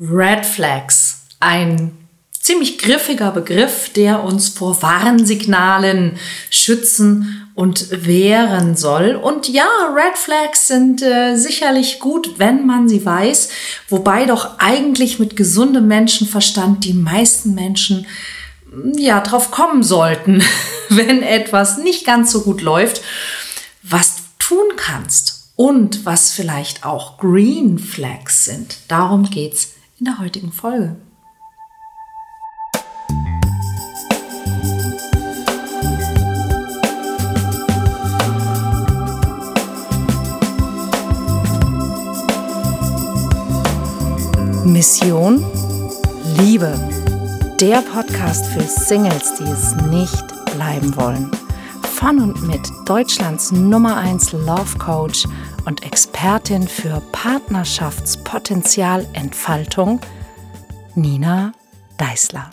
[0.00, 1.92] Red Flags, ein
[2.30, 6.18] ziemlich griffiger Begriff, der uns vor Warnsignalen
[6.50, 9.16] schützen und wehren soll.
[9.16, 13.48] Und ja, Red Flags sind äh, sicherlich gut, wenn man sie weiß,
[13.88, 18.06] wobei doch eigentlich mit gesundem Menschenverstand die meisten Menschen
[18.96, 20.44] ja drauf kommen sollten,
[20.88, 23.02] wenn etwas nicht ganz so gut läuft,
[23.82, 28.78] was du tun kannst und was vielleicht auch Green Flags sind.
[28.86, 30.96] Darum geht's in der heutigen Folge.
[44.64, 45.44] Mission
[46.36, 46.78] Liebe.
[47.60, 50.24] Der Podcast für Singles, die es nicht
[50.54, 51.30] bleiben wollen.
[51.94, 55.26] Von und mit Deutschlands Nummer 1 Love Coach
[55.68, 60.00] und Expertin für Partnerschaftspotenzialentfaltung,
[60.94, 61.52] Nina
[61.98, 62.48] Deißler.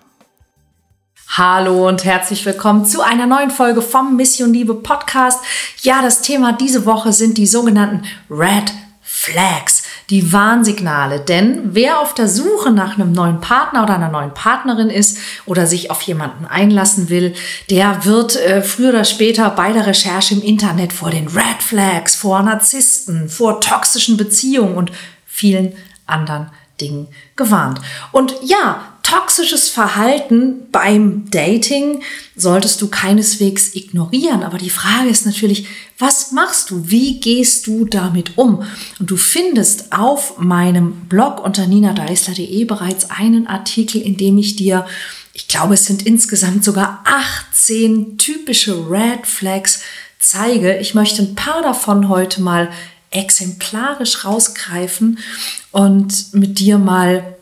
[1.29, 5.39] Hallo und herzlich willkommen zu einer neuen Folge vom Mission Liebe Podcast.
[5.81, 11.19] Ja, das Thema diese Woche sind die sogenannten Red Flags, die Warnsignale.
[11.19, 15.67] Denn wer auf der Suche nach einem neuen Partner oder einer neuen Partnerin ist oder
[15.67, 17.33] sich auf jemanden einlassen will,
[17.69, 22.15] der wird äh, früher oder später bei der Recherche im Internet vor den Red Flags,
[22.15, 24.91] vor Narzissten, vor toxischen Beziehungen und
[25.25, 25.73] vielen
[26.05, 27.79] anderen Dingen gewarnt.
[28.11, 32.01] Und ja, toxisches Verhalten beim Dating
[32.35, 34.41] solltest du keineswegs ignorieren.
[34.41, 35.67] Aber die Frage ist natürlich,
[35.99, 36.89] was machst du?
[36.89, 38.63] Wie gehst du damit um?
[38.99, 44.87] Und du findest auf meinem Blog unter ninadeisler.de bereits einen Artikel, in dem ich dir,
[45.33, 49.81] ich glaube, es sind insgesamt sogar 18 typische Red Flags
[50.17, 50.77] zeige.
[50.79, 52.71] Ich möchte ein paar davon heute mal
[53.11, 55.19] exemplarisch rausgreifen
[55.71, 57.34] und mit dir mal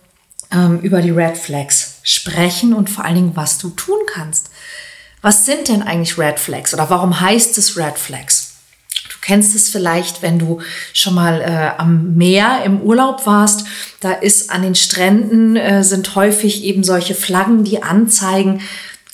[0.53, 4.49] ähm, über die Red Flags sprechen und vor allen Dingen, was du tun kannst.
[5.21, 8.55] Was sind denn eigentlich Red Flags oder warum heißt es Red Flags?
[9.09, 10.61] Du kennst es vielleicht, wenn du
[10.91, 13.65] schon mal äh, am Meer im Urlaub warst.
[14.01, 18.61] Da ist an den Stränden äh, sind häufig eben solche Flaggen, die anzeigen,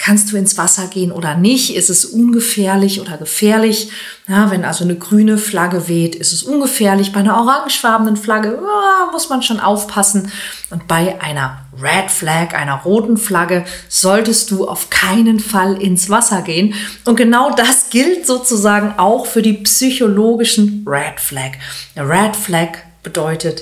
[0.09, 1.75] kannst du ins Wasser gehen oder nicht?
[1.75, 3.91] Ist es ungefährlich oder gefährlich?
[4.27, 7.13] Ja, wenn also eine grüne Flagge weht, ist es ungefährlich.
[7.13, 10.31] Bei einer orangefarbenen Flagge oh, muss man schon aufpassen.
[10.71, 16.41] Und bei einer Red Flag, einer roten Flagge, solltest du auf keinen Fall ins Wasser
[16.41, 16.73] gehen.
[17.05, 21.51] Und genau das gilt sozusagen auch für die psychologischen Red Flag.
[21.95, 23.61] Eine Red Flag bedeutet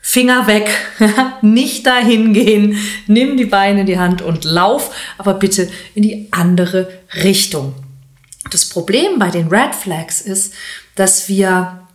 [0.00, 0.70] Finger weg,
[1.42, 6.28] nicht dahin gehen, nimm die Beine in die Hand und lauf, aber bitte in die
[6.30, 6.90] andere
[7.22, 7.74] Richtung.
[8.50, 10.54] Das Problem bei den Red Flags ist,
[10.94, 11.86] dass wir,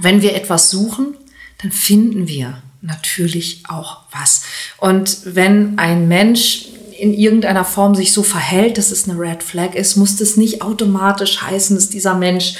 [0.00, 1.16] wenn wir etwas suchen,
[1.60, 4.42] dann finden wir natürlich auch was.
[4.78, 6.66] Und wenn ein Mensch
[6.98, 10.62] in irgendeiner Form sich so verhält, dass es eine Red Flag ist, muss das nicht
[10.62, 12.54] automatisch heißen, dass dieser Mensch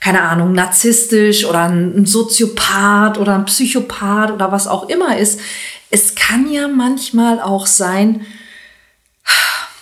[0.00, 5.40] keine Ahnung, narzisstisch oder ein Soziopath oder ein Psychopath oder was auch immer ist.
[5.90, 8.24] Es kann ja manchmal auch sein,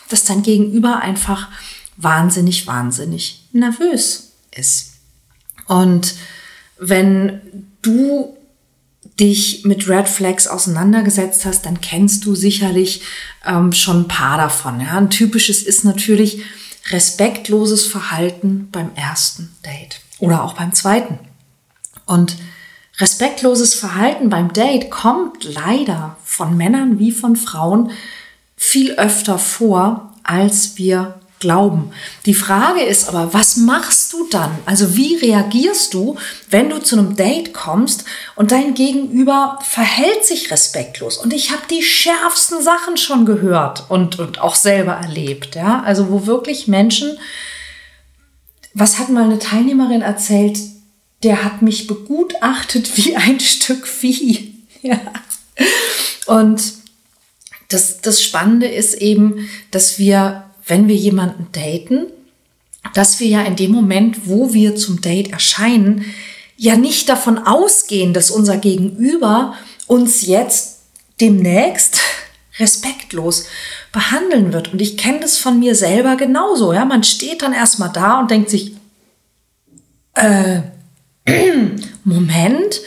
[0.09, 1.49] dass dein Gegenüber einfach
[1.97, 4.95] wahnsinnig, wahnsinnig nervös ist.
[5.67, 6.15] Und
[6.79, 7.41] wenn
[7.83, 8.37] du
[9.21, 13.03] dich mit Red Flags auseinandergesetzt hast, dann kennst du sicherlich
[13.45, 14.81] ähm, schon ein paar davon.
[14.81, 14.97] Ja?
[14.97, 16.43] Ein typisches ist natürlich
[16.91, 20.01] respektloses Verhalten beim ersten Date.
[20.21, 21.19] Oder auch beim zweiten.
[22.07, 22.37] Und
[22.99, 27.91] respektloses Verhalten beim Date kommt leider von Männern wie von Frauen
[28.57, 31.93] viel öfter vor, als wir glauben.
[32.27, 34.51] Die Frage ist aber, was machst du dann?
[34.67, 36.17] Also wie reagierst du,
[36.51, 41.17] wenn du zu einem Date kommst und dein Gegenüber verhält sich respektlos?
[41.17, 45.55] Und ich habe die schärfsten Sachen schon gehört und, und auch selber erlebt.
[45.55, 45.83] Ja?
[45.85, 47.19] Also wo wirklich Menschen
[48.75, 50.59] was hat mal eine Teilnehmerin erzählt?
[51.23, 54.55] Der hat mich begutachtet wie ein Stück Vieh.
[54.81, 55.01] Ja.
[56.27, 56.63] Und
[57.69, 62.07] das, das Spannende ist eben, dass wir, wenn wir jemanden daten,
[62.95, 66.05] dass wir ja in dem Moment, wo wir zum Date erscheinen,
[66.57, 69.57] ja nicht davon ausgehen, dass unser Gegenüber
[69.89, 70.83] uns jetzt
[71.21, 72.01] demnächst
[72.59, 73.47] respektlos
[73.93, 74.73] behandeln wird.
[74.73, 76.73] Und ich kenne das von mir selber genauso.
[76.73, 78.73] Ja, man steht dann erstmal da und denkt sich,
[80.15, 80.61] äh,
[82.05, 82.81] Moment.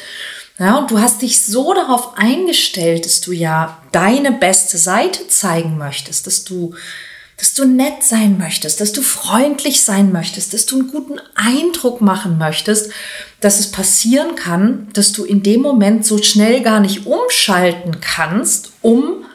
[0.60, 5.78] Ja, und du hast dich so darauf eingestellt, dass du ja deine beste Seite zeigen
[5.78, 6.76] möchtest, dass du,
[7.38, 12.02] dass du nett sein möchtest, dass du freundlich sein möchtest, dass du einen guten Eindruck
[12.02, 12.92] machen möchtest,
[13.40, 18.74] dass es passieren kann, dass du in dem Moment so schnell gar nicht umschalten kannst,
[18.82, 19.26] um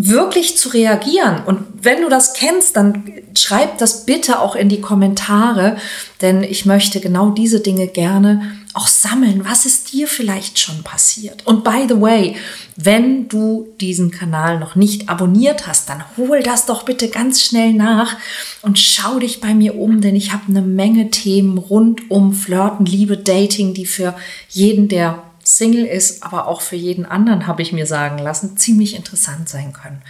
[0.00, 1.42] wirklich zu reagieren.
[1.44, 5.76] Und wenn du das kennst, dann schreib das bitte auch in die Kommentare,
[6.22, 9.44] denn ich möchte genau diese Dinge gerne auch sammeln.
[9.44, 11.44] Was ist dir vielleicht schon passiert?
[11.48, 12.36] Und by the way,
[12.76, 17.72] wenn du diesen Kanal noch nicht abonniert hast, dann hol das doch bitte ganz schnell
[17.72, 18.16] nach
[18.62, 22.86] und schau dich bei mir um, denn ich habe eine Menge Themen rund um Flirten,
[22.86, 24.14] Liebe, Dating, die für
[24.48, 28.94] jeden, der Single ist, aber auch für jeden anderen, habe ich mir sagen lassen, ziemlich
[28.94, 30.02] interessant sein können.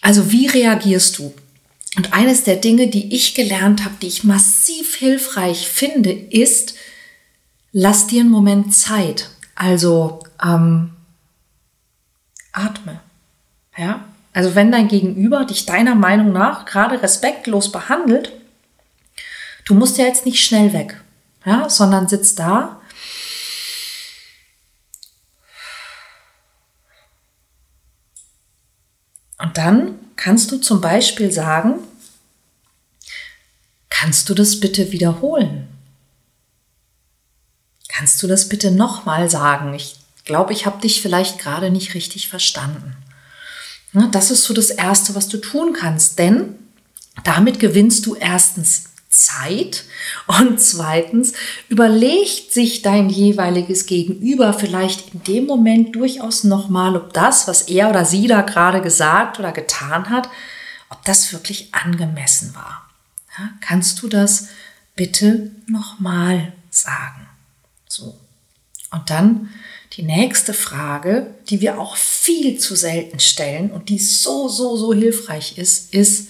[0.00, 1.32] Also wie reagierst du?
[1.96, 6.74] Und eines der Dinge, die ich gelernt habe, die ich massiv hilfreich finde, ist,
[7.72, 9.30] lass dir einen Moment Zeit.
[9.54, 10.90] Also ähm,
[12.52, 13.00] atme.
[13.76, 14.04] Ja?
[14.32, 18.32] Also wenn dein Gegenüber dich deiner Meinung nach gerade respektlos behandelt,
[19.64, 21.00] du musst ja jetzt nicht schnell weg,
[21.44, 22.79] ja, sondern sitzt da
[29.42, 31.80] Und dann kannst du zum Beispiel sagen,
[33.88, 35.68] kannst du das bitte wiederholen?
[37.88, 39.74] Kannst du das bitte nochmal sagen?
[39.74, 42.96] Ich glaube, ich habe dich vielleicht gerade nicht richtig verstanden.
[44.12, 46.54] Das ist so das Erste, was du tun kannst, denn
[47.24, 48.84] damit gewinnst du erstens
[49.20, 49.84] Zeit
[50.26, 51.32] und zweitens
[51.68, 57.90] überlegt sich dein jeweiliges Gegenüber vielleicht in dem Moment durchaus nochmal, ob das, was er
[57.90, 60.28] oder sie da gerade gesagt oder getan hat,
[60.88, 62.88] ob das wirklich angemessen war.
[63.38, 64.48] Ja, kannst du das
[64.96, 67.28] bitte nochmal sagen?
[67.88, 68.18] So.
[68.90, 69.50] Und dann
[69.94, 74.94] die nächste Frage, die wir auch viel zu selten stellen und die so, so, so
[74.94, 76.28] hilfreich ist, ist,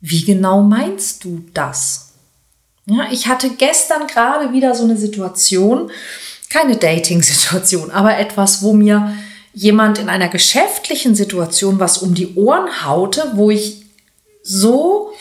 [0.00, 2.12] wie genau meinst du das?
[2.86, 5.90] Ja, ich hatte gestern gerade wieder so eine Situation,
[6.48, 9.16] keine Dating-Situation, aber etwas, wo mir
[9.52, 13.86] jemand in einer geschäftlichen Situation was um die Ohren haute, wo ich
[14.42, 15.12] so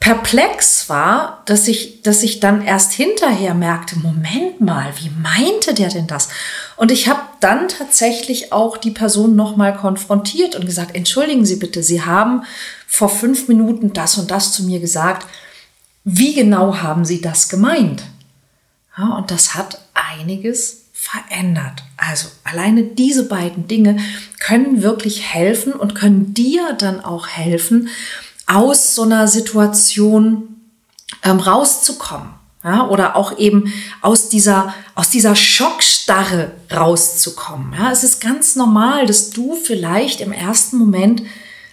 [0.00, 5.88] perplex war, dass ich, dass ich dann erst hinterher merkte, Moment mal, wie meinte der
[5.88, 6.28] denn das?
[6.76, 11.82] Und ich habe dann tatsächlich auch die Person nochmal konfrontiert und gesagt, entschuldigen Sie bitte,
[11.82, 12.44] Sie haben
[12.88, 15.26] vor fünf Minuten das und das zu mir gesagt.
[16.02, 18.02] Wie genau haben Sie das gemeint?
[18.96, 21.84] Ja, und das hat einiges verändert.
[21.96, 23.98] Also alleine diese beiden Dinge
[24.40, 27.88] können wirklich helfen und können dir dann auch helfen,
[28.46, 30.56] aus so einer Situation
[31.22, 32.30] ähm, rauszukommen.
[32.64, 37.72] Ja, oder auch eben aus dieser, aus dieser Schockstarre rauszukommen.
[37.78, 41.22] Ja, es ist ganz normal, dass du vielleicht im ersten Moment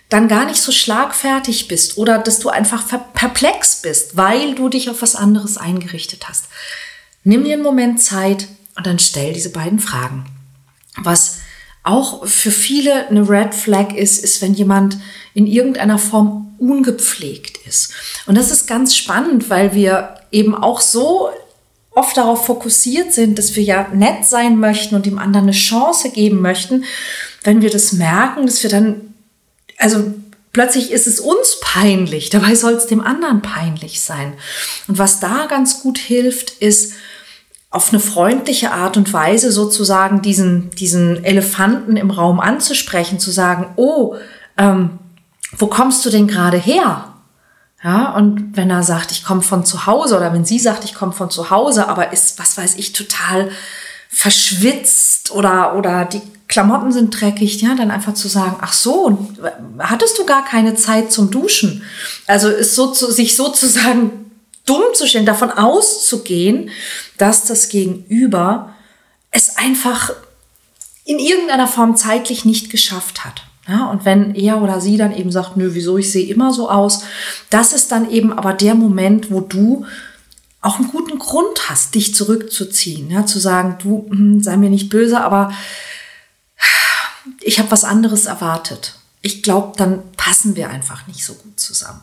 [0.09, 4.89] dann gar nicht so schlagfertig bist oder dass du einfach perplex bist, weil du dich
[4.89, 6.45] auf was anderes eingerichtet hast.
[7.23, 10.25] Nimm dir einen Moment Zeit und dann stell diese beiden Fragen.
[10.97, 11.39] Was
[11.83, 14.97] auch für viele eine Red Flag ist, ist, wenn jemand
[15.33, 17.93] in irgendeiner Form ungepflegt ist.
[18.25, 21.29] Und das ist ganz spannend, weil wir eben auch so
[21.91, 26.09] oft darauf fokussiert sind, dass wir ja nett sein möchten und dem anderen eine Chance
[26.11, 26.83] geben möchten,
[27.43, 29.14] wenn wir das merken, dass wir dann
[29.77, 30.13] also
[30.53, 34.33] plötzlich ist es uns peinlich, dabei soll es dem anderen peinlich sein.
[34.87, 36.93] Und was da ganz gut hilft, ist
[37.69, 43.73] auf eine freundliche Art und Weise sozusagen diesen, diesen Elefanten im Raum anzusprechen, zu sagen,
[43.75, 44.15] oh,
[44.57, 44.97] ähm,
[45.57, 47.13] wo kommst du denn gerade her?
[47.83, 50.95] Ja, und wenn er sagt, ich komme von zu Hause oder wenn sie sagt, ich
[50.95, 53.51] komme von zu Hause, aber ist, was weiß ich, total
[54.09, 59.27] verschwitzt oder, oder die Klamotten sind dreckig, ja, dann einfach zu sagen, ach so,
[59.79, 61.83] hattest du gar keine Zeit zum Duschen?
[62.27, 64.31] Also ist so zu, sich sozusagen
[64.65, 66.69] dumm zu stellen, davon auszugehen,
[67.17, 68.73] dass das Gegenüber
[69.31, 70.11] es einfach
[71.03, 73.43] in irgendeiner Form zeitlich nicht geschafft hat.
[73.67, 76.69] Ja, und wenn er oder sie dann eben sagt, nö, wieso, ich sehe immer so
[76.69, 77.03] aus,
[77.49, 79.85] das ist dann eben aber der Moment, wo du
[80.61, 84.89] auch einen guten Grund hast, dich zurückzuziehen, ja, zu sagen, du, hm, sei mir nicht
[84.89, 85.51] böse, aber
[87.45, 88.95] ich habe was anderes erwartet.
[89.21, 92.01] Ich glaube, dann passen wir einfach nicht so gut zusammen.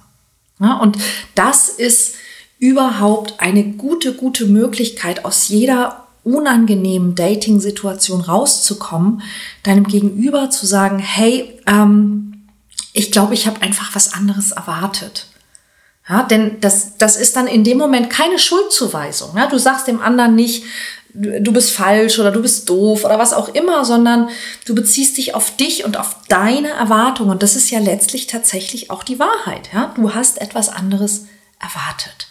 [0.60, 0.96] Ja, und
[1.34, 2.14] das ist
[2.58, 9.22] überhaupt eine gute, gute Möglichkeit, aus jeder unangenehmen Dating-Situation rauszukommen,
[9.64, 12.46] deinem Gegenüber zu sagen, hey, ähm,
[12.92, 15.26] ich glaube, ich habe einfach was anderes erwartet.
[16.08, 19.36] Ja, denn das, das ist dann in dem Moment keine Schuldzuweisung.
[19.36, 19.46] Ja?
[19.46, 20.64] Du sagst dem anderen nicht,
[21.14, 24.28] du bist falsch oder du bist doof oder was auch immer, sondern
[24.64, 27.30] du beziehst dich auf dich und auf deine Erwartungen.
[27.30, 29.70] Und das ist ja letztlich tatsächlich auch die Wahrheit.
[29.72, 29.92] Ja?
[29.94, 31.26] Du hast etwas anderes
[31.60, 32.28] erwartet.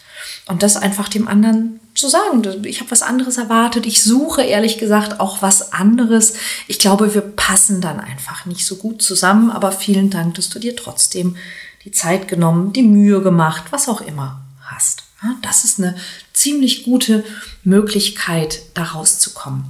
[0.47, 2.65] Und das einfach dem anderen zu sagen.
[2.65, 3.85] Ich habe was anderes erwartet.
[3.85, 6.33] Ich suche ehrlich gesagt auch was anderes.
[6.67, 9.51] Ich glaube, wir passen dann einfach nicht so gut zusammen.
[9.51, 11.37] Aber vielen Dank, dass du dir trotzdem
[11.85, 15.03] die Zeit genommen, die Mühe gemacht, was auch immer hast.
[15.43, 15.95] Das ist eine
[16.41, 17.23] ziemlich gute
[17.63, 19.65] Möglichkeit, da rauszukommen.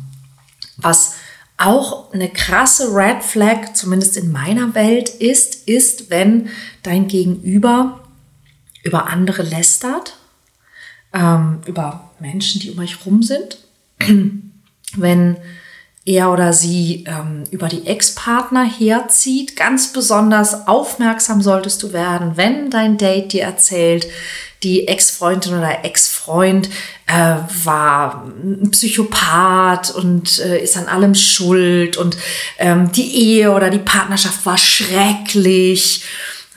[0.77, 1.15] Was
[1.57, 6.49] auch eine krasse Red Flag, zumindest in meiner Welt, ist, ist, wenn
[6.83, 8.07] dein Gegenüber
[8.83, 10.17] über andere lästert,
[11.13, 13.57] ähm, über Menschen, die um euch rum sind.
[14.95, 15.37] wenn
[16.03, 19.55] er oder sie ähm, über die Ex-Partner herzieht.
[19.55, 24.07] Ganz besonders aufmerksam solltest du werden, wenn dein Date dir erzählt,
[24.63, 26.69] die Ex-Freundin oder Ex-Freund
[27.07, 32.17] äh, war ein Psychopath und äh, ist an allem schuld und
[32.59, 36.03] ähm, die Ehe oder die Partnerschaft war schrecklich.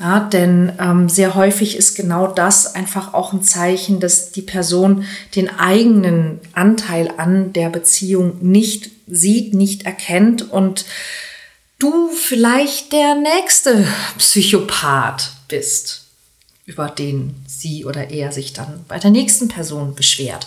[0.01, 5.05] Ja, denn ähm, sehr häufig ist genau das einfach auch ein Zeichen, dass die Person
[5.37, 10.85] den eigenen Anteil an der Beziehung nicht sieht, nicht erkennt und
[11.79, 13.87] du vielleicht der nächste
[14.19, 16.04] Psychopath bist
[16.67, 20.47] über den sie oder er sich dann bei der nächsten Person beschwert.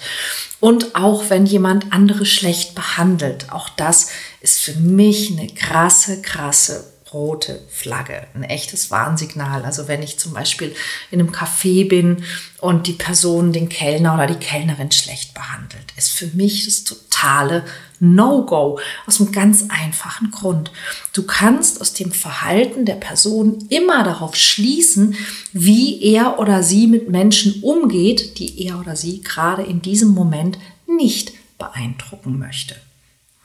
[0.59, 4.09] Und auch wenn jemand andere schlecht behandelt, auch das
[4.41, 9.63] ist für mich eine krasse, krasse rote Flagge, ein echtes Warnsignal.
[9.65, 10.75] Also wenn ich zum Beispiel
[11.11, 12.23] in einem Café bin
[12.59, 17.63] und die Person den Kellner oder die Kellnerin schlecht behandelt, ist für mich das totale
[17.99, 20.71] No-Go aus einem ganz einfachen Grund.
[21.13, 25.15] Du kannst aus dem Verhalten der Person immer darauf schließen,
[25.51, 30.59] wie er oder sie mit Menschen umgeht, die er oder sie gerade in diesem Moment
[30.85, 32.75] nicht beeindrucken möchte.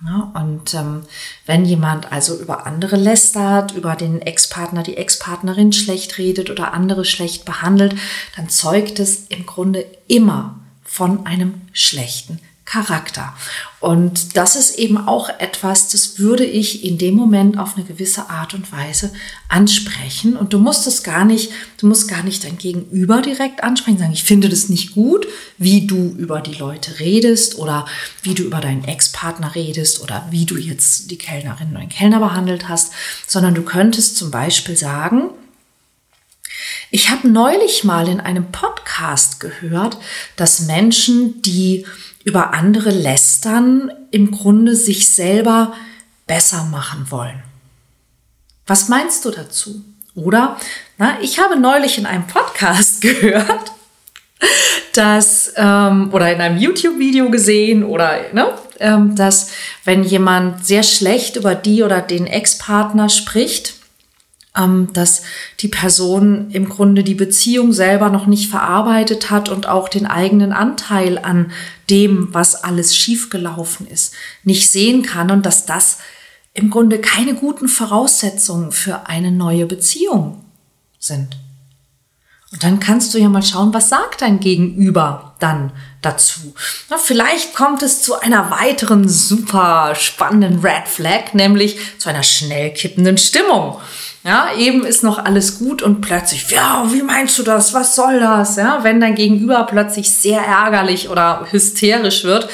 [0.05, 1.03] Ja, und ähm,
[1.47, 7.05] wenn jemand also über andere lästert, über den Ex-Partner, die Ex-Partnerin schlecht redet oder andere
[7.05, 7.95] schlecht behandelt,
[8.37, 12.41] dann zeugt es im Grunde immer von einem schlechten
[12.73, 13.35] Charakter.
[13.81, 18.31] Und das ist eben auch etwas, das würde ich in dem Moment auf eine gewisse
[18.31, 19.13] Art und Weise
[19.49, 20.37] ansprechen.
[20.37, 24.15] Und du musst es gar nicht, du musst gar nicht dein Gegenüber direkt ansprechen, sagen,
[24.15, 25.27] ich finde das nicht gut,
[25.59, 27.85] wie du über die Leute redest oder
[28.23, 32.21] wie du über deinen Ex-Partner redest oder wie du jetzt die Kellnerin oder den Kellner
[32.21, 32.93] behandelt hast,
[33.27, 35.29] sondern du könntest zum Beispiel sagen,
[36.91, 39.97] ich habe neulich mal in einem Podcast gehört,
[40.37, 41.87] dass Menschen, die
[42.25, 45.73] über andere lästern, im Grunde sich selber
[46.27, 47.43] besser machen wollen.
[48.67, 49.83] Was meinst du dazu?
[50.15, 50.59] Oder,
[50.99, 53.73] na, ich habe neulich in einem Podcast gehört,
[54.95, 59.51] dass, ähm, oder in einem YouTube-Video gesehen, oder, ne, ähm, dass
[59.85, 63.75] wenn jemand sehr schlecht über die oder den Ex-Partner spricht,
[64.55, 65.23] dass
[65.61, 70.53] die Person im Grunde die Beziehung selber noch nicht verarbeitet hat und auch den eigenen
[70.53, 71.53] Anteil an
[71.89, 74.13] dem, was alles schiefgelaufen ist,
[74.45, 75.99] nicht sehen kann und dass das
[76.53, 80.45] im Grunde keine guten Voraussetzungen für eine neue Beziehung
[80.99, 81.39] sind.
[82.53, 86.55] Und dann kannst du ja mal schauen, was sagt dein Gegenüber dann dazu.
[86.91, 92.75] Na, vielleicht kommt es zu einer weiteren super spannenden Red Flag, nämlich zu einer schnell
[92.75, 93.81] kippenden Stimmung.
[94.25, 97.75] Ja, eben ist noch alles gut und plötzlich, ja, wie meinst du das?
[97.75, 98.57] Was soll das?
[98.57, 102.49] Ja, wenn dein Gegenüber plötzlich sehr ärgerlich oder hysterisch wird,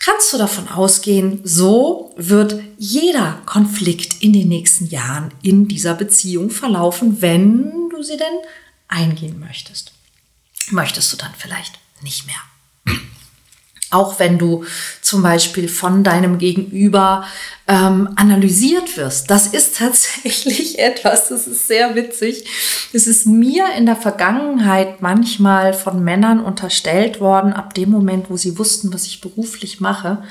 [0.00, 6.50] kannst du davon ausgehen, so wird jeder Konflikt in den nächsten Jahren in dieser Beziehung
[6.50, 8.26] verlaufen, wenn du sie denn
[8.88, 9.92] eingehen möchtest.
[10.70, 12.96] Möchtest du dann vielleicht nicht mehr.
[13.90, 14.64] Auch wenn du
[15.00, 17.24] zum Beispiel von deinem Gegenüber
[17.66, 19.30] ähm, analysiert wirst.
[19.30, 22.44] Das ist tatsächlich etwas, das ist sehr witzig.
[22.92, 28.36] Es ist mir in der Vergangenheit manchmal von Männern unterstellt worden, ab dem Moment, wo
[28.36, 30.22] sie wussten, was ich beruflich mache.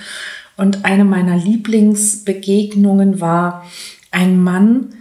[0.57, 3.65] Und eine meiner Lieblingsbegegnungen war
[4.11, 4.95] ein Mann,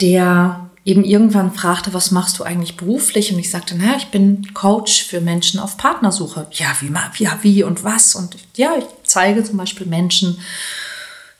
[0.00, 3.32] der eben irgendwann fragte, was machst du eigentlich beruflich?
[3.32, 6.46] Und ich sagte, naja, ich bin Coach für Menschen auf Partnersuche.
[6.52, 8.14] Ja, wie, ja, wie und was?
[8.14, 10.38] Und ja, ich zeige zum Beispiel Menschen,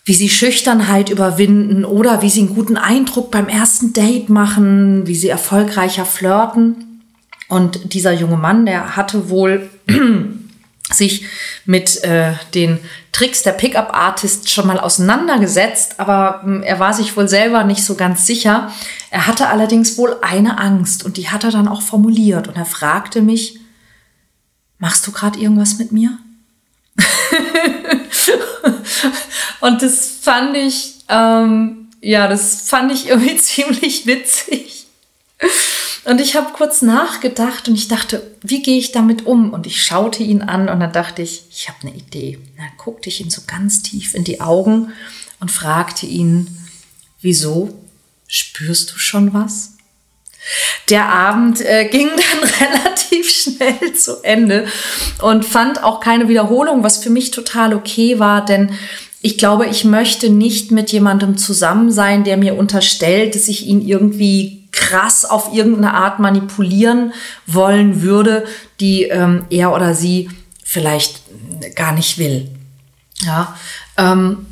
[0.04, 5.14] wie sie Schüchternheit überwinden oder wie sie einen guten Eindruck beim ersten Date machen, wie
[5.14, 7.02] sie erfolgreicher flirten.
[7.48, 9.70] Und dieser junge Mann, der hatte wohl
[10.92, 11.24] sich
[11.66, 12.78] mit äh, den
[13.12, 17.96] Tricks der Pickup-Artist schon mal auseinandergesetzt, aber äh, er war sich wohl selber nicht so
[17.96, 18.72] ganz sicher.
[19.10, 22.66] Er hatte allerdings wohl eine Angst und die hat er dann auch formuliert und er
[22.66, 23.58] fragte mich,
[24.78, 26.18] machst du gerade irgendwas mit mir?
[29.60, 34.86] und das fand ich, ähm, ja, das fand ich irgendwie ziemlich witzig.
[36.06, 39.52] Und ich habe kurz nachgedacht und ich dachte, wie gehe ich damit um?
[39.52, 42.38] Und ich schaute ihn an und dann dachte ich, ich habe eine Idee.
[42.56, 44.92] Dann guckte ich ihn so ganz tief in die Augen
[45.40, 46.46] und fragte ihn,
[47.20, 47.76] wieso?
[48.28, 49.72] Spürst du schon was?
[50.90, 54.68] Der Abend äh, ging dann relativ schnell zu Ende
[55.22, 58.78] und fand auch keine Wiederholung, was für mich total okay war, denn
[59.22, 63.80] ich glaube, ich möchte nicht mit jemandem zusammen sein, der mir unterstellt, dass ich ihn
[63.80, 67.12] irgendwie krass auf irgendeine Art manipulieren
[67.46, 68.44] wollen würde,
[68.78, 70.28] die ähm, er oder sie
[70.62, 71.22] vielleicht
[71.74, 72.50] gar nicht will.
[73.22, 73.56] Ja,
[73.96, 74.46] ähm,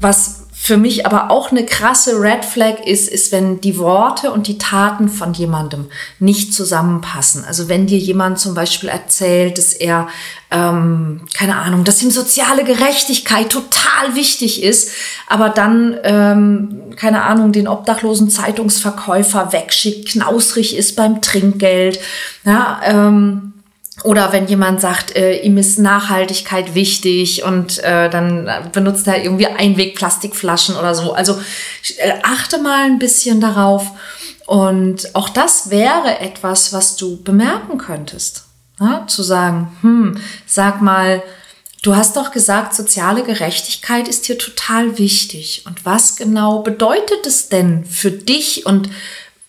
[0.00, 4.46] was für mich aber auch eine krasse Red Flag ist, ist, wenn die Worte und
[4.46, 5.88] die Taten von jemandem
[6.20, 7.44] nicht zusammenpassen.
[7.44, 10.08] Also wenn dir jemand zum Beispiel erzählt, dass er,
[10.50, 14.92] ähm, keine Ahnung, dass ihm soziale Gerechtigkeit total wichtig ist,
[15.26, 22.00] aber dann, ähm, keine Ahnung, den obdachlosen Zeitungsverkäufer wegschickt, knausrig ist beim Trinkgeld,
[22.46, 23.53] ja, ähm,
[24.02, 29.46] oder wenn jemand sagt, äh, ihm ist Nachhaltigkeit wichtig und äh, dann benutzt er irgendwie
[29.46, 31.12] Einwegplastikflaschen oder so.
[31.12, 31.40] Also
[31.98, 33.86] äh, achte mal ein bisschen darauf.
[34.46, 38.44] Und auch das wäre etwas, was du bemerken könntest.
[38.80, 39.06] Ja?
[39.06, 41.22] Zu sagen, hm, sag mal,
[41.82, 45.62] du hast doch gesagt, soziale Gerechtigkeit ist hier total wichtig.
[45.66, 48.90] Und was genau bedeutet es denn für dich und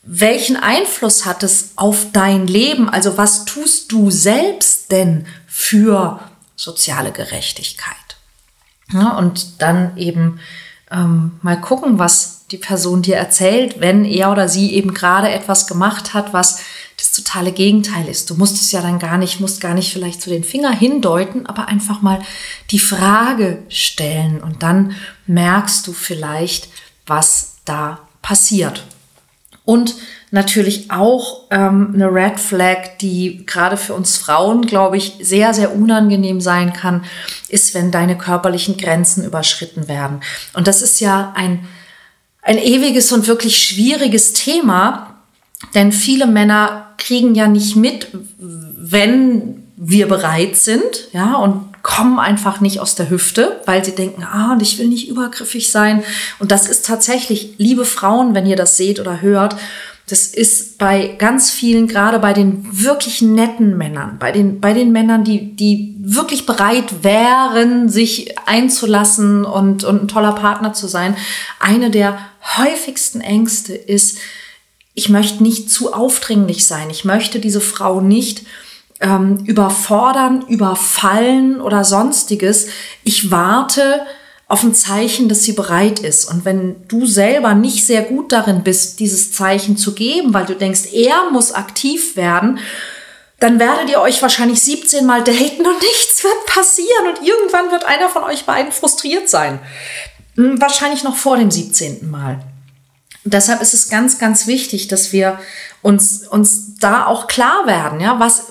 [0.05, 2.89] welchen Einfluss hat es auf dein Leben?
[2.89, 6.19] Also was tust du selbst denn für
[6.55, 7.95] soziale Gerechtigkeit?
[8.93, 10.39] Ja, und dann eben
[10.91, 15.65] ähm, mal gucken, was die Person dir erzählt, wenn er oder sie eben gerade etwas
[15.65, 16.59] gemacht hat, was
[16.97, 18.29] das totale Gegenteil ist.
[18.29, 21.47] Du musst es ja dann gar nicht, musst gar nicht vielleicht zu den Finger hindeuten,
[21.47, 22.21] aber einfach mal
[22.69, 24.95] die Frage stellen und dann
[25.25, 26.69] merkst du vielleicht,
[27.07, 28.85] was da passiert.
[29.65, 29.95] Und
[30.31, 35.75] natürlich auch ähm, eine Red Flag, die gerade für uns Frauen, glaube ich, sehr, sehr
[35.75, 37.03] unangenehm sein kann,
[37.49, 40.21] ist, wenn deine körperlichen Grenzen überschritten werden.
[40.53, 41.67] Und das ist ja ein,
[42.41, 45.15] ein ewiges und wirklich schwieriges Thema,
[45.73, 52.61] denn viele Männer kriegen ja nicht mit, wenn wir bereit sind, ja, und kommen einfach
[52.61, 56.03] nicht aus der Hüfte, weil sie denken, ah, und ich will nicht übergriffig sein.
[56.39, 59.55] Und das ist tatsächlich, liebe Frauen, wenn ihr das seht oder hört,
[60.09, 64.91] das ist bei ganz vielen, gerade bei den wirklich netten Männern, bei den, bei den
[64.91, 71.15] Männern, die, die wirklich bereit wären, sich einzulassen und, und ein toller Partner zu sein,
[71.59, 72.17] eine der
[72.57, 74.17] häufigsten Ängste ist,
[74.95, 76.89] ich möchte nicht zu aufdringlich sein.
[76.89, 78.41] Ich möchte diese Frau nicht
[79.01, 82.67] ähm, überfordern, überfallen oder sonstiges.
[83.03, 84.05] Ich warte
[84.47, 86.25] auf ein Zeichen, dass sie bereit ist.
[86.29, 90.53] Und wenn du selber nicht sehr gut darin bist, dieses Zeichen zu geben, weil du
[90.53, 92.59] denkst, er muss aktiv werden,
[93.39, 97.07] dann werdet ihr euch wahrscheinlich 17 Mal daten und nichts wird passieren.
[97.09, 99.59] Und irgendwann wird einer von euch beiden frustriert sein.
[100.35, 102.09] Hm, wahrscheinlich noch vor dem 17.
[102.09, 102.39] Mal.
[103.23, 105.39] Deshalb ist es ganz, ganz wichtig, dass wir
[105.81, 108.47] uns, uns da auch klar werden, ja, was,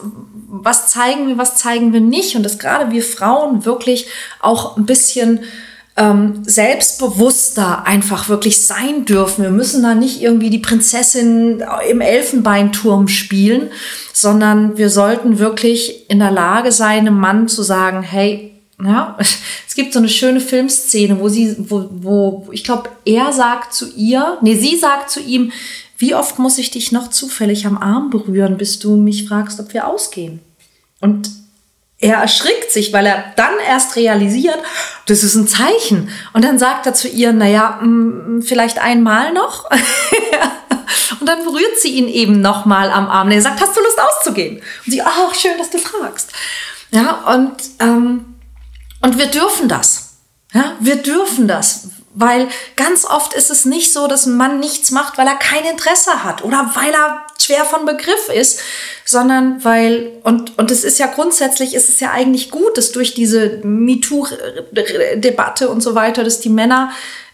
[0.62, 4.06] was zeigen wir, was zeigen wir nicht und dass gerade wir Frauen wirklich
[4.40, 5.40] auch ein bisschen
[5.96, 9.42] ähm, selbstbewusster einfach wirklich sein dürfen.
[9.42, 13.70] Wir müssen da nicht irgendwie die Prinzessin im Elfenbeinturm spielen,
[14.12, 19.16] sondern wir sollten wirklich in der Lage sein, einem Mann zu sagen, hey, ja,
[19.68, 23.86] es gibt so eine schöne Filmszene, wo sie, wo, wo ich glaube, er sagt zu
[23.94, 25.52] ihr, nee, sie sagt zu ihm,
[25.96, 29.72] wie oft muss ich dich noch zufällig am Arm berühren, bis du mich fragst, ob
[29.72, 30.40] wir ausgehen?
[31.00, 31.30] Und
[31.98, 34.58] er erschrickt sich, weil er dann erst realisiert,
[35.06, 36.10] das ist ein Zeichen.
[36.32, 39.70] Und dann sagt er zu ihr, naja, mm, vielleicht einmal noch.
[41.20, 43.28] und dann berührt sie ihn eben nochmal am Arm.
[43.28, 44.56] Und er sagt, hast du Lust auszugehen?
[44.56, 46.30] Und sie, ach, schön, dass du fragst.
[46.90, 48.34] Ja, und, ähm,
[49.00, 50.16] und wir dürfen das.
[50.52, 54.92] Ja, wir dürfen das, weil ganz oft ist es nicht so, dass ein Mann nichts
[54.92, 58.60] macht, weil er kein Interesse hat oder weil er schwer von Begriff ist,
[59.04, 63.14] sondern weil, und, und es ist ja grundsätzlich, ist es ja eigentlich gut, dass durch
[63.14, 66.92] diese MeToo-Debatte und so weiter, dass die Männer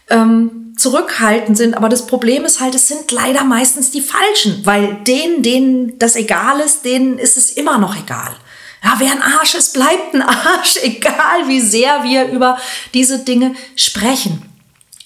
[0.09, 1.75] ähm, zurückhaltend sind.
[1.75, 6.15] Aber das Problem ist halt, es sind leider meistens die Falschen, weil denen, denen das
[6.15, 8.35] egal ist, denen ist es immer noch egal.
[8.83, 12.57] Ja, wer ein Arsch ist, bleibt ein Arsch, egal wie sehr wir über
[12.93, 14.50] diese Dinge sprechen.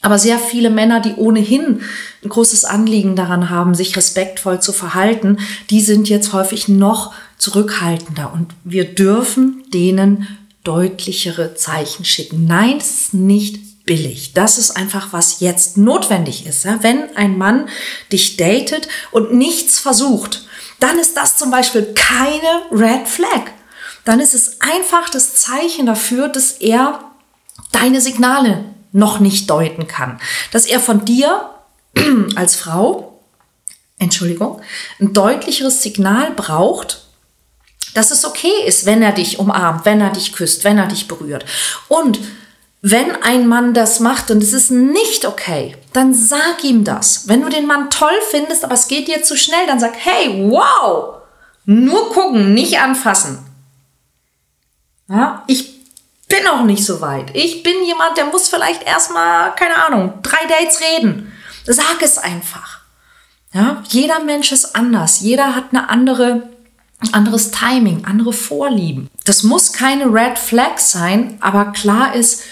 [0.06, 1.82] Aber sehr viele Männer, die ohnehin
[2.24, 5.40] ein großes Anliegen daran haben, sich respektvoll zu verhalten,
[5.72, 8.32] die sind jetzt häufig noch zurückhaltender.
[8.32, 10.28] Und wir dürfen denen
[10.64, 12.46] deutlichere Zeichen schicken.
[12.46, 14.34] Nein, es ist nicht billig.
[14.36, 16.68] Das ist einfach, was jetzt notwendig ist.
[16.82, 17.68] Wenn ein Mann
[18.12, 20.46] dich datet und nichts versucht,
[20.80, 23.46] dann ist das zum Beispiel keine Red Flag.
[24.04, 27.00] Dann ist es einfach das Zeichen dafür, dass er
[27.72, 30.20] deine Signale noch nicht deuten kann.
[30.52, 31.50] Dass er von dir
[32.36, 33.20] als Frau,
[34.00, 34.62] Entschuldigung,
[35.00, 37.04] ein deutlicheres Signal braucht,
[37.94, 41.08] dass es okay ist, wenn er dich umarmt, wenn er dich küsst, wenn er dich
[41.08, 41.46] berührt.
[41.88, 42.20] Und
[42.82, 47.28] wenn ein Mann das macht und es ist nicht okay, dann sag ihm das.
[47.28, 50.50] Wenn du den Mann toll findest, aber es geht dir zu schnell, dann sag, hey,
[50.50, 51.16] wow,
[51.66, 53.40] nur gucken, nicht anfassen.
[55.10, 55.75] Ja, ich
[56.44, 57.36] bin nicht so weit.
[57.36, 61.32] Ich bin jemand, der muss vielleicht erstmal, keine Ahnung, drei Dates reden.
[61.66, 62.80] Sag es einfach.
[63.54, 65.22] Ja, jeder Mensch ist anders.
[65.22, 66.50] Jeder hat eine andere
[67.12, 69.10] anderes Timing, andere Vorlieben.
[69.26, 72.44] Das muss keine Red Flag sein, aber klar ist,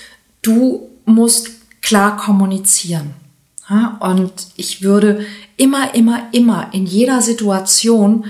[0.41, 1.49] du musst
[1.81, 3.13] klar kommunizieren.
[3.69, 5.25] Ja, und ich würde
[5.57, 8.25] immer, immer, immer in jeder Situation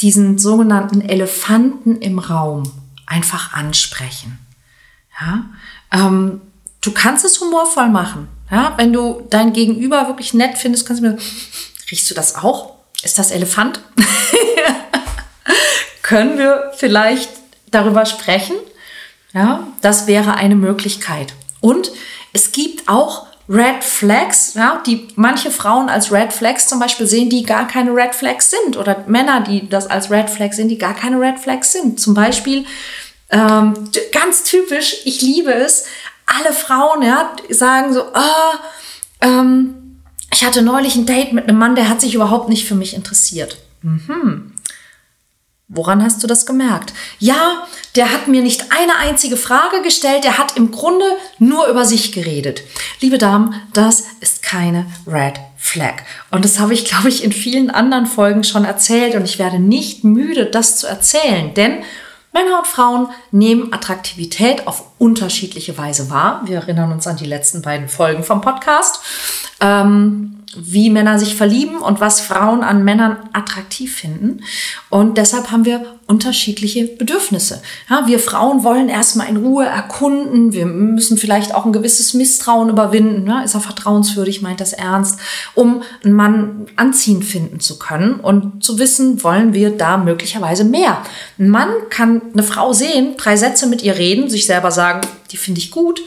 [0.00, 2.72] diesen sogenannten Elefanten im Raum
[3.06, 4.38] einfach ansprechen.
[5.20, 5.44] Ja,
[5.92, 6.40] ähm,
[6.80, 8.28] du kannst es humorvoll machen.
[8.50, 11.18] Ja, wenn du dein Gegenüber wirklich nett findest, kannst du mir,
[11.90, 12.74] riechst du das auch?
[13.02, 13.80] Ist das Elefant?
[16.02, 17.30] können wir vielleicht
[17.70, 18.56] darüber sprechen?
[19.32, 21.34] Ja, das wäre eine Möglichkeit.
[21.60, 21.92] Und
[22.32, 27.30] es gibt auch Red Flags, ja, die manche Frauen als Red Flags zum Beispiel sehen,
[27.30, 28.76] die gar keine Red Flags sind.
[28.76, 32.00] Oder Männer, die das als Red Flags sehen, die gar keine Red Flags sind.
[32.00, 32.64] Zum Beispiel,
[33.30, 33.74] ähm,
[34.12, 35.84] ganz typisch, ich liebe es,
[36.26, 38.60] alle Frauen ja, sagen so, ah,
[39.20, 40.00] ähm,
[40.32, 42.94] ich hatte neulich ein Date mit einem Mann, der hat sich überhaupt nicht für mich
[42.94, 43.58] interessiert.
[43.82, 44.52] Mhm.
[45.72, 46.92] Woran hast du das gemerkt?
[47.20, 51.04] Ja, der hat mir nicht eine einzige Frage gestellt, der hat im Grunde
[51.38, 52.62] nur über sich geredet.
[53.00, 56.02] Liebe Damen, das ist keine Red Flag.
[56.32, 59.60] Und das habe ich, glaube ich, in vielen anderen Folgen schon erzählt und ich werde
[59.60, 61.84] nicht müde, das zu erzählen, denn
[62.32, 66.42] Männer und Frauen nehmen Attraktivität auf unterschiedliche Weise wahr.
[66.44, 69.00] Wir erinnern uns an die letzten beiden Folgen vom Podcast.
[69.60, 74.42] Ähm, wie Männer sich verlieben und was Frauen an Männern attraktiv finden.
[74.88, 77.62] Und deshalb haben wir unterschiedliche Bedürfnisse.
[77.88, 80.52] Ja, wir Frauen wollen erstmal in Ruhe erkunden.
[80.52, 83.28] Wir müssen vielleicht auch ein gewisses Misstrauen überwinden.
[83.28, 85.20] Ja, ist er vertrauenswürdig, meint das ernst,
[85.54, 90.98] um einen Mann anziehend finden zu können und zu wissen, wollen wir da möglicherweise mehr.
[91.38, 94.89] Ein Mann kann eine Frau sehen, drei Sätze mit ihr reden, sich selber sagen,
[95.30, 96.00] die finde ich gut.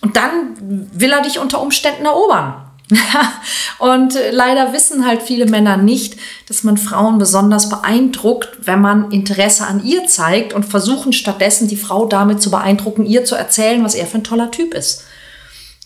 [0.00, 0.56] Und dann
[0.92, 2.66] will er dich unter Umständen erobern.
[3.78, 6.16] und leider wissen halt viele Männer nicht,
[6.48, 11.76] dass man Frauen besonders beeindruckt, wenn man Interesse an ihr zeigt und versuchen stattdessen die
[11.76, 15.04] Frau damit zu beeindrucken, ihr zu erzählen, was er für ein toller Typ ist.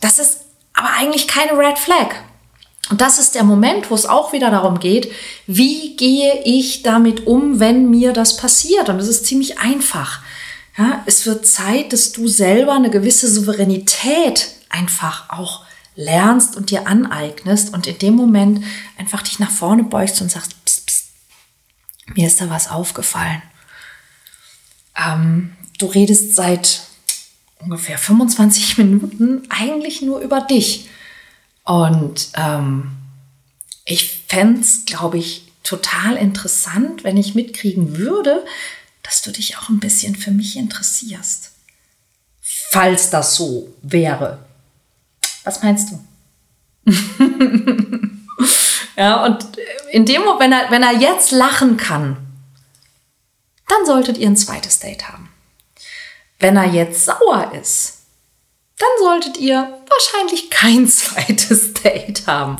[0.00, 0.40] Das ist
[0.72, 2.14] aber eigentlich keine Red Flag.
[2.90, 5.10] Und das ist der Moment, wo es auch wieder darum geht,
[5.46, 8.88] wie gehe ich damit um, wenn mir das passiert?
[8.88, 10.20] Und es ist ziemlich einfach.
[10.76, 16.88] Ja, es wird Zeit, dass du selber eine gewisse Souveränität einfach auch lernst und dir
[16.88, 18.64] aneignest und in dem Moment
[18.98, 21.06] einfach dich nach vorne beugst und sagst, pst, pst,
[22.14, 23.42] mir ist da was aufgefallen.
[24.96, 26.82] Ähm, du redest seit
[27.60, 30.88] ungefähr 25 Minuten eigentlich nur über dich.
[31.64, 32.90] Und ähm,
[33.84, 38.44] ich fände es, glaube ich, total interessant, wenn ich mitkriegen würde,
[39.04, 41.52] dass du dich auch ein bisschen für mich interessierst.
[42.40, 44.44] Falls das so wäre.
[45.44, 46.04] Was meinst du?
[48.96, 49.46] ja, und
[49.92, 52.16] in dem Moment, wenn er, wenn er jetzt lachen kann,
[53.68, 55.28] dann solltet ihr ein zweites Date haben.
[56.38, 57.98] Wenn er jetzt sauer ist,
[58.78, 62.56] dann solltet ihr wahrscheinlich kein zweites Date haben.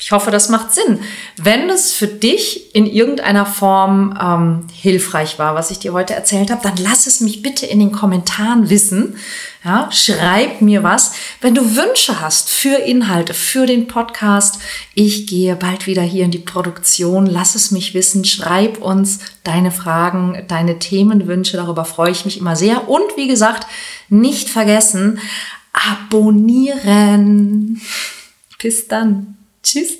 [0.00, 1.00] Ich hoffe, das macht Sinn.
[1.36, 6.52] Wenn es für dich in irgendeiner Form ähm, hilfreich war, was ich dir heute erzählt
[6.52, 9.16] habe, dann lass es mich bitte in den Kommentaren wissen.
[9.64, 11.14] Ja, schreib mir was.
[11.40, 14.60] Wenn du Wünsche hast für Inhalte, für den Podcast,
[14.94, 17.26] ich gehe bald wieder hier in die Produktion.
[17.26, 18.24] Lass es mich wissen.
[18.24, 21.56] Schreib uns deine Fragen, deine Themenwünsche.
[21.56, 22.88] Darüber freue ich mich immer sehr.
[22.88, 23.66] Und wie gesagt,
[24.08, 25.18] nicht vergessen,
[25.72, 27.80] abonnieren.
[28.62, 29.37] Bis dann.
[29.68, 29.98] Tschüss.